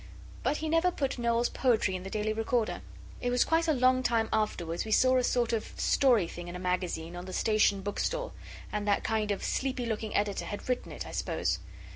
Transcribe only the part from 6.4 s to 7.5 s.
in a magazine, on the